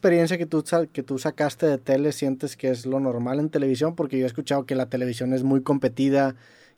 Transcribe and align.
experiencia 0.00 0.38
que 0.38 0.46
tú, 0.46 0.64
que 0.94 1.02
tú 1.02 1.18
sacaste 1.18 1.66
de 1.66 1.76
tele 1.76 2.12
sientes 2.12 2.56
que 2.56 2.70
es 2.70 2.86
lo 2.86 3.00
normal 3.00 3.38
en 3.38 3.50
televisión? 3.50 3.94
Porque 3.94 4.18
yo 4.18 4.24
he 4.24 4.26
escuchado 4.26 4.64
que 4.64 4.74
la 4.74 4.86
televisión 4.86 5.34
es 5.34 5.42
muy 5.42 5.60
competida, 5.62 6.36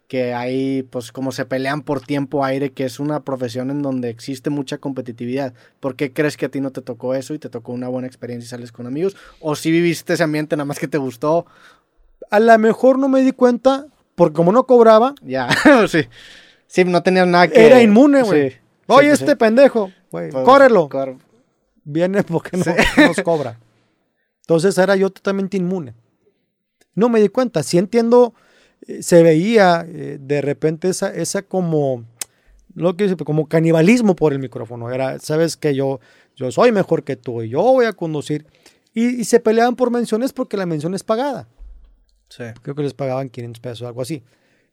que 0.08 0.34
hay, 0.34 0.82
pues, 0.82 1.12
como 1.12 1.30
se 1.30 1.44
pelean 1.44 1.82
por 1.82 2.00
tiempo 2.00 2.44
aire, 2.44 2.72
que 2.72 2.84
es 2.84 2.98
una 2.98 3.20
profesión 3.22 3.70
en 3.70 3.80
donde 3.80 4.08
existe 4.10 4.50
mucha 4.50 4.78
competitividad. 4.78 5.54
¿Por 5.78 5.94
qué 5.94 6.12
crees 6.12 6.36
que 6.36 6.46
a 6.46 6.48
ti 6.48 6.60
no 6.60 6.72
te 6.72 6.82
tocó 6.82 7.14
eso 7.14 7.32
y 7.32 7.38
te 7.38 7.48
tocó 7.48 7.70
una 7.72 7.86
buena 7.86 8.08
experiencia 8.08 8.46
y 8.46 8.50
sales 8.50 8.72
con 8.72 8.88
amigos? 8.88 9.16
¿O 9.40 9.54
si 9.54 9.70
viviste 9.70 10.14
ese 10.14 10.24
ambiente 10.24 10.56
nada 10.56 10.64
más 10.64 10.80
que 10.80 10.88
te 10.88 10.98
gustó? 10.98 11.46
A 12.28 12.40
lo 12.40 12.58
mejor 12.58 12.98
no 12.98 13.08
me 13.08 13.20
di 13.22 13.30
cuenta, 13.30 13.86
porque 14.16 14.34
como 14.34 14.50
no 14.50 14.66
cobraba, 14.66 15.14
Ya, 15.22 15.48
sí. 15.88 16.00
Sí, 16.66 16.84
no 16.84 17.04
tenías 17.04 17.28
nada 17.28 17.46
que... 17.46 17.64
era 17.66 17.80
inmune, 17.80 18.22
güey. 18.22 18.50
Sí. 18.50 18.56
Oye, 18.88 19.06
Sí, 19.08 19.12
este 19.22 19.30
sí. 19.30 19.36
pendejo, 19.36 19.92
güey, 20.10 20.30
Pues, 20.32 20.44
córrelo. 20.44 20.88
cor- 20.88 21.16
Viene 21.84 22.22
porque 22.24 22.56
no 22.56 22.64
Sí. 22.64 22.70
nos 22.96 23.20
cobra. 23.22 23.58
Entonces 24.40 24.76
era 24.78 24.96
yo 24.96 25.10
totalmente 25.10 25.56
inmune. 25.56 25.94
No 26.94 27.08
me 27.08 27.20
di 27.20 27.28
cuenta. 27.28 27.62
Sí 27.62 27.78
entiendo, 27.78 28.34
eh, 28.86 29.02
se 29.02 29.22
veía 29.22 29.84
eh, 29.88 30.18
de 30.20 30.40
repente 30.42 30.88
esa, 30.88 31.14
esa 31.14 31.42
como, 31.42 32.04
lo 32.74 32.96
que 32.96 33.04
dice, 33.04 33.16
como 33.16 33.48
canibalismo 33.48 34.14
por 34.16 34.32
el 34.32 34.38
micrófono. 34.38 34.90
Era, 34.90 35.18
sabes 35.18 35.56
que 35.56 35.74
yo, 35.74 36.00
yo 36.36 36.50
soy 36.50 36.72
mejor 36.72 37.04
que 37.04 37.16
tú 37.16 37.42
y 37.42 37.48
yo 37.50 37.62
voy 37.62 37.86
a 37.86 37.92
conducir. 37.92 38.46
Y, 38.94 39.20
y 39.20 39.24
se 39.24 39.40
peleaban 39.40 39.74
por 39.76 39.90
menciones 39.90 40.32
porque 40.32 40.56
la 40.56 40.66
mención 40.66 40.94
es 40.94 41.02
pagada. 41.02 41.48
Sí. 42.28 42.44
Creo 42.62 42.74
que 42.74 42.82
les 42.82 42.94
pagaban 42.94 43.28
500 43.30 43.60
pesos, 43.60 43.86
algo 43.86 44.02
así. 44.02 44.22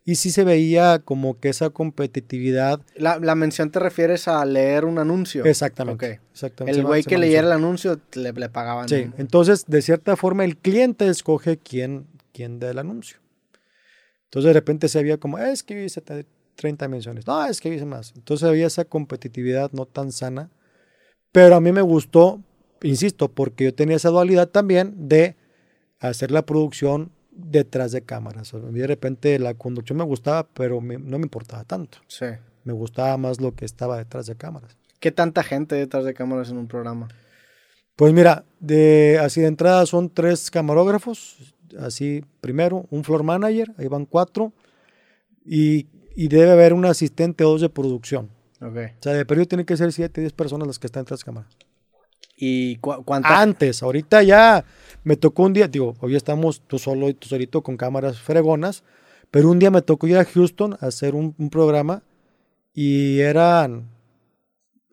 Y 0.06 0.16
sí 0.16 0.32
se 0.32 0.44
veía 0.44 1.00
como 1.00 1.40
que 1.40 1.50
esa 1.50 1.70
competitividad. 1.70 2.82
La, 2.96 3.20
la 3.20 3.36
mención 3.36 3.70
te 3.70 3.80
refieres 3.80 4.28
a 4.28 4.44
leer 4.46 4.86
un 4.86 4.98
anuncio. 4.98 5.46
Exactamente. 5.46 6.14
Ok. 6.14 6.20
exactamente. 6.32 6.80
El 6.80 6.86
güey 6.86 7.04
que 7.04 7.18
leyera 7.18 7.48
el 7.48 7.54
anuncio 7.54 8.00
le, 8.14 8.32
le 8.34 8.50
pagaban. 8.50 8.90
Sí, 8.90 8.96
un- 9.04 9.16
entonces 9.18 9.66
de 9.68 9.82
cierta 9.82 10.16
forma 10.16 10.46
el 10.46 10.58
cliente 10.58 11.08
escoge 11.08 11.58
quién, 11.58 12.08
quién 12.34 12.60
da 12.60 12.72
el 12.72 12.80
anuncio. 12.80 13.18
Entonces 14.26 14.50
de 14.50 14.54
repente 14.54 14.88
se 14.88 15.00
había 15.00 15.18
como, 15.18 15.38
"Eh, 15.40 15.52
es 15.52 15.64
que 15.64 15.84
hice 15.86 16.02
te- 16.02 16.26
30 16.56 16.88
menciones, 16.88 17.26
no, 17.28 17.46
es 17.46 17.62
que 17.62 17.74
hice 17.74 17.86
más. 17.86 18.14
Entonces 18.16 18.48
había 18.48 18.68
esa 18.68 18.86
competitividad 18.86 19.72
no 19.72 19.86
tan 19.86 20.12
sana, 20.12 20.50
pero 21.32 21.56
a 21.56 21.62
mí 21.62 21.72
me 21.72 21.82
gustó, 21.82 22.42
insisto, 22.82 23.32
porque 23.32 23.66
yo 23.66 23.74
tenía 23.74 23.96
esa 23.96 24.10
dualidad 24.10 24.50
también 24.50 25.08
de 25.08 25.36
hacer 26.00 26.32
la 26.32 26.46
producción 26.46 27.12
detrás 27.42 27.92
de 27.92 28.02
cámaras. 28.02 28.54
A 28.54 28.58
mí 28.58 28.80
de 28.80 28.88
repente 28.88 29.38
la 29.40 29.54
conducción 29.54 29.98
me 29.98 30.04
gustaba, 30.04 30.48
pero 30.54 30.82
me- 30.82 30.98
no 30.98 31.18
me 31.20 31.24
importaba 31.26 31.64
tanto. 31.64 32.00
Sí. 32.08 32.26
Me 32.64 32.74
gustaba 32.74 33.18
más 33.18 33.40
lo 33.42 33.54
que 33.56 33.66
estaba 33.66 33.98
detrás 33.98 34.26
de 34.28 34.36
cámaras. 34.36 34.78
¿Qué 35.00 35.12
tanta 35.12 35.44
gente 35.44 35.76
detrás 35.76 36.04
de 36.06 36.14
cámaras 36.14 36.50
en 36.50 36.58
un 36.58 36.68
programa? 36.68 37.08
Pues 37.96 38.14
mira, 38.14 38.46
de, 38.60 39.20
así 39.22 39.42
de 39.42 39.48
entrada 39.48 39.86
son 39.86 40.10
tres 40.10 40.50
camarógrafos, 40.52 41.54
así 41.80 42.24
primero, 42.42 42.86
un 42.90 43.04
floor 43.04 43.24
manager, 43.24 43.74
ahí 43.78 43.88
van 43.88 44.06
cuatro, 44.06 44.54
y, 45.46 45.88
y 46.16 46.28
debe 46.28 46.52
haber 46.52 46.74
un 46.74 46.86
asistente 46.86 47.44
o 47.44 47.50
dos 47.52 47.62
de 47.62 47.70
producción. 47.70 48.30
O 49.00 49.04
sea, 49.04 49.14
de 49.14 49.26
periodo 49.26 49.48
tiene 49.48 49.66
que 49.66 49.78
ser 49.78 49.92
siete, 49.94 50.22
diez 50.22 50.34
personas 50.34 50.68
las 50.68 50.80
que 50.80 50.88
están 50.88 51.06
tras 51.06 51.24
cámaras. 51.24 51.50
¿Y 52.42 52.78
cu- 52.78 53.04
Antes, 53.24 53.84
ahorita 53.84 54.24
ya 54.24 54.64
me 55.04 55.18
tocó 55.18 55.44
un 55.44 55.54
día, 55.54 55.68
digo, 55.68 55.96
hoy 56.00 56.16
estamos 56.16 56.62
tú 56.62 56.80
solo 56.80 57.10
y 57.10 57.14
tú 57.14 57.28
solito 57.28 57.62
con 57.62 57.76
cámaras 57.76 58.20
fregonas, 58.20 58.84
pero 59.30 59.50
un 59.50 59.60
día 59.60 59.72
me 59.72 59.82
tocó 59.82 60.08
ir 60.08 60.18
a 60.18 60.24
Houston 60.26 60.78
a 60.80 60.86
hacer 60.88 61.16
un, 61.16 61.36
un 61.38 61.50
programa 61.50 62.02
y 62.74 63.20
eran, 63.20 63.90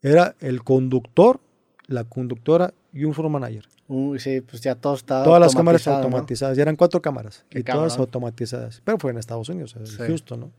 era 0.03 0.35
el 0.41 0.65
conductor, 0.65 1.41
la 1.87 2.03
conductora 2.05 2.75
y 2.93 3.05
un 3.05 3.15
floor 3.15 3.31
manager. 3.31 3.65
Uy, 3.89 4.19
sí, 4.19 4.41
pues 4.41 4.61
ya 4.63 4.75
todo 4.75 4.95
está 4.95 5.23
Todas 5.23 5.41
las 5.41 5.55
cámaras 5.55 5.87
automatizadas. 5.87 6.59
Y 6.59 6.61
eran 6.61 6.75
cuatro 6.75 7.01
cámaras. 7.01 7.45
Y 7.53 7.63
todas 7.63 7.97
automatizadas. 7.99 8.83
Pero 8.85 8.99
fue 8.99 9.13
en 9.13 9.19
Estados 9.19 9.49
Unidos, 9.49 9.77
en 9.77 9.87
Sí. 9.87 9.97
Houston, 9.99 10.41
¿no? 10.41 10.51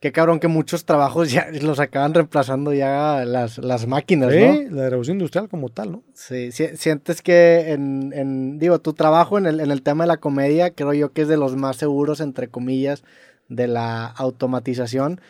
Qué 0.00 0.12
cabrón 0.12 0.40
que 0.40 0.48
muchos 0.48 0.86
trabajos 0.86 1.30
ya 1.30 1.48
los 1.62 1.78
acaban 1.78 2.14
reemplazando 2.14 2.72
ya 2.72 3.24
las, 3.26 3.58
las 3.58 3.86
máquinas, 3.86 4.32
Sí, 4.32 4.40
¿no? 4.40 4.76
la 4.76 4.88
revolución 4.88 5.16
industrial 5.18 5.48
como 5.48 5.68
tal, 5.68 5.92
¿no? 5.92 6.02
Sí, 6.14 6.52
si- 6.52 6.76
sientes 6.76 7.20
que 7.22 7.72
en, 7.72 8.12
en- 8.14 8.58
digo, 8.58 8.78
tu 8.80 8.94
trabajo 8.94 9.36
en 9.36 9.46
el, 9.46 9.60
en 9.60 9.70
el 9.70 9.82
tema 9.82 10.04
de 10.04 10.08
la 10.08 10.16
comedia, 10.16 10.70
creo 10.70 10.94
yo 10.94 11.12
que 11.12 11.22
es 11.22 11.28
de 11.28 11.36
los 11.36 11.54
más 11.56 11.76
seguros, 11.76 12.20
entre 12.20 12.48
comillas, 12.48 13.04
de 13.48 13.66
la 13.68 14.06
automatización. 14.06 15.20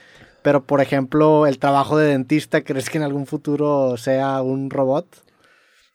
Pero, 0.42 0.64
por 0.64 0.80
ejemplo, 0.80 1.47
el 1.47 1.59
trabajo 1.59 1.98
de 1.98 2.06
dentista, 2.09 2.62
¿crees 2.62 2.88
que 2.88 2.98
en 2.98 3.04
algún 3.04 3.26
futuro 3.26 3.97
sea 3.97 4.41
un 4.41 4.70
robot? 4.70 5.06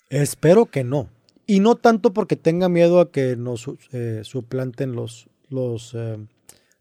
Espero 0.10 0.66
que 0.68 0.84
no. 0.84 1.10
Y 1.48 1.60
no 1.62 1.76
tanto 1.76 2.14
porque 2.14 2.36
tenga 2.36 2.70
miedo 2.70 3.00
a 3.00 3.12
que 3.12 3.36
nos 3.38 3.66
eh, 3.92 4.22
suplanten 4.24 4.94
los, 4.94 5.28
los 5.50 5.94
eh, 5.96 6.18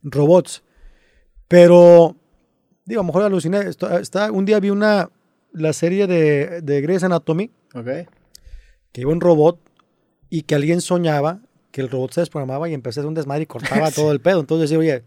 robots. 0.02 0.62
Pero, 1.54 2.16
digo, 2.84 3.00
a 3.00 3.04
lo 3.04 3.06
mejor 3.06 3.22
aluciné. 3.22 3.60
Esto- 3.60 3.96
está, 3.96 4.32
un 4.32 4.44
día 4.44 4.58
vi 4.58 4.70
una, 4.70 5.08
la 5.52 5.72
serie 5.72 6.08
de, 6.08 6.60
de 6.62 6.80
Grey's 6.80 7.04
Anatomy, 7.04 7.48
Ok. 7.76 7.86
que 8.90 9.00
iba 9.02 9.12
un 9.12 9.20
robot 9.20 9.60
y 10.30 10.42
que 10.42 10.56
alguien 10.56 10.80
soñaba 10.80 11.38
que 11.70 11.80
el 11.80 11.90
robot 11.90 12.10
se 12.12 12.22
desprogramaba 12.22 12.68
y 12.68 12.74
empezaba 12.74 12.90
a 12.90 13.02
hacer 13.02 13.08
un 13.08 13.14
desmadre 13.14 13.44
y 13.44 13.46
cortaba 13.46 13.88
todo 13.92 14.10
el 14.10 14.20
pedo. 14.20 14.40
Entonces 14.40 14.68
decía, 14.68 14.80
oye, 14.80 15.04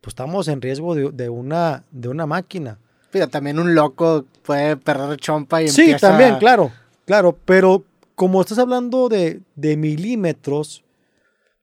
pues 0.00 0.12
estamos 0.12 0.46
en 0.46 0.62
riesgo 0.62 0.94
de, 0.94 1.10
de 1.10 1.28
una, 1.28 1.82
de 1.90 2.08
una 2.08 2.26
máquina. 2.26 2.78
Pero 3.10 3.26
también 3.26 3.58
un 3.58 3.74
loco 3.74 4.24
puede 4.44 4.76
perder 4.76 5.18
chompa 5.18 5.62
y 5.62 5.68
Sí, 5.68 5.80
empieza... 5.80 6.10
también, 6.10 6.36
claro, 6.38 6.70
claro, 7.06 7.36
pero 7.44 7.82
como 8.14 8.40
estás 8.40 8.58
hablando 8.60 9.08
de, 9.08 9.40
de 9.56 9.76
milímetros, 9.76 10.84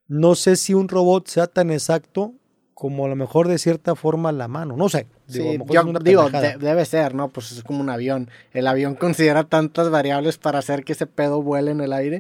no 0.09 0.35
sé 0.35 0.57
si 0.57 0.73
un 0.73 0.90
robot 0.90 1.25
sea 1.29 1.47
tan 1.47 1.72
exacto 1.72 2.34
como 2.75 3.06
a 3.06 3.08
lo 3.09 3.16
mejor 3.16 3.47
de 3.47 3.58
cierta 3.58 3.96
forma 3.96 4.31
la 4.31 4.47
mano, 4.47 4.75
no 4.78 4.90
sé. 4.90 5.08
Digo, 5.28 5.52
Sí, 5.53 5.59
yo 5.74 5.84
digo, 6.03 6.30
de- 6.30 6.58
debe 6.59 6.86
ser, 6.86 7.16
¿no? 7.16 7.30
Pues 7.30 7.52
es 7.53 7.63
como 7.63 7.80
un 7.80 7.90
avión. 7.90 8.30
El 8.53 8.68
avión 8.68 8.94
considera 8.96 9.46
tantas 9.46 9.90
variables 9.90 10.38
para 10.38 10.59
hacer 10.59 10.84
que 10.84 10.91
ese 10.94 11.08
pedo 11.08 11.41
vuele 11.41 11.72
en 11.72 11.80
el 11.81 11.91
aire. 11.94 12.19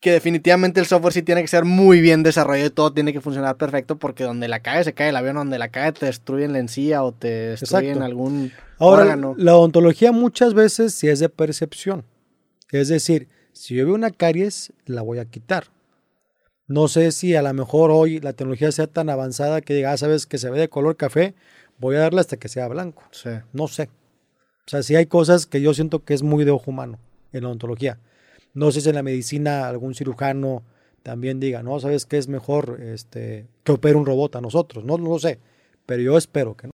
Que 0.00 0.12
definitivamente 0.12 0.80
el 0.80 0.86
software 0.86 1.12
sí 1.12 1.22
tiene 1.22 1.42
que 1.42 1.48
ser 1.48 1.66
muy 1.66 2.00
bien 2.00 2.22
desarrollado 2.22 2.68
y 2.68 2.70
todo 2.70 2.90
tiene 2.94 3.12
que 3.12 3.20
funcionar 3.20 3.56
perfecto 3.58 3.98
porque 3.98 4.24
donde 4.24 4.48
la 4.48 4.60
cae 4.60 4.82
se 4.82 4.94
cae 4.94 5.10
el 5.10 5.16
avión, 5.16 5.36
donde 5.36 5.58
la 5.58 5.68
cae 5.68 5.92
te 5.92 6.06
destruyen 6.06 6.54
la 6.54 6.58
encía 6.58 7.02
o 7.04 7.12
te 7.12 7.28
destruyen 7.28 7.88
Exacto. 7.90 8.04
algún 8.06 8.50
Ahora, 8.78 9.02
órgano. 9.02 9.34
la 9.36 9.54
odontología 9.54 10.10
muchas 10.12 10.54
veces 10.54 10.94
sí 10.94 11.08
es 11.10 11.18
de 11.20 11.28
percepción. 11.28 12.04
Es 12.70 12.88
decir, 12.88 13.28
si 13.52 13.74
yo 13.74 13.84
veo 13.84 13.94
una 13.94 14.10
caries, 14.10 14.72
la 14.86 15.02
voy 15.02 15.18
a 15.18 15.26
quitar. 15.26 15.64
No 16.70 16.86
sé 16.86 17.10
si 17.10 17.34
a 17.34 17.42
lo 17.42 17.52
mejor 17.52 17.90
hoy 17.90 18.20
la 18.20 18.32
tecnología 18.32 18.70
sea 18.70 18.86
tan 18.86 19.10
avanzada 19.10 19.60
que 19.60 19.74
diga, 19.74 19.90
ah, 19.90 19.96
sabes 19.96 20.24
que 20.24 20.38
se 20.38 20.50
ve 20.50 20.60
de 20.60 20.68
color 20.68 20.96
café, 20.96 21.34
voy 21.78 21.96
a 21.96 21.98
darle 21.98 22.20
hasta 22.20 22.36
que 22.36 22.48
sea 22.48 22.68
blanco. 22.68 23.02
Sí. 23.10 23.30
No 23.52 23.66
sé. 23.66 23.90
O 24.66 24.70
sea, 24.70 24.84
sí 24.84 24.94
hay 24.94 25.06
cosas 25.06 25.46
que 25.46 25.60
yo 25.60 25.74
siento 25.74 26.04
que 26.04 26.14
es 26.14 26.22
muy 26.22 26.44
de 26.44 26.52
ojo 26.52 26.70
humano 26.70 27.00
en 27.32 27.42
la 27.42 27.48
odontología. 27.48 27.98
No 28.54 28.70
sé 28.70 28.82
si 28.82 28.88
en 28.88 28.94
la 28.94 29.02
medicina 29.02 29.66
algún 29.66 29.96
cirujano 29.96 30.62
también 31.02 31.40
diga, 31.40 31.64
no, 31.64 31.80
sabes 31.80 32.06
que 32.06 32.18
es 32.18 32.28
mejor 32.28 32.80
este, 32.80 33.48
que 33.64 33.72
opere 33.72 33.96
un 33.96 34.06
robot 34.06 34.36
a 34.36 34.40
nosotros. 34.40 34.84
No, 34.84 34.96
no 34.96 35.08
lo 35.08 35.18
sé. 35.18 35.40
Pero 35.86 36.02
yo 36.02 36.16
espero 36.16 36.56
que 36.56 36.68
no. 36.68 36.68